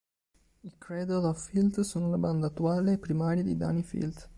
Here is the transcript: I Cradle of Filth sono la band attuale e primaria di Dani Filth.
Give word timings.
I 0.63 0.69
Cradle 0.79 1.27
of 1.27 1.37
Filth 1.49 1.81
sono 1.81 2.09
la 2.09 2.17
band 2.17 2.43
attuale 2.43 2.93
e 2.93 2.97
primaria 2.97 3.43
di 3.43 3.55
Dani 3.55 3.83
Filth. 3.83 4.29